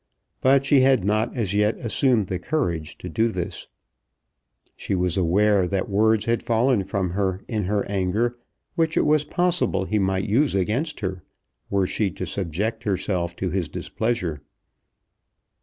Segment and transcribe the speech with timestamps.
[0.41, 3.67] But she had not as yet assumed the courage to do this.
[4.75, 8.39] She was aware that words had fallen from her in her anger
[8.73, 11.21] which it was possible he might use against her,
[11.69, 14.41] were she to subject herself to his displeasure.